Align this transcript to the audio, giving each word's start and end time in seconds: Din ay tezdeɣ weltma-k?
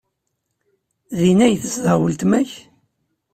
Din 1.19 1.39
ay 1.45 1.55
tezdeɣ 1.61 1.97
weltma-k? 2.01 2.51